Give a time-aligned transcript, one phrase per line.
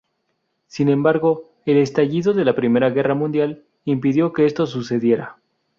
[0.65, 5.37] Sin embargo, el estallido de la Primera Guerra Mundial impidió que esto sucediera.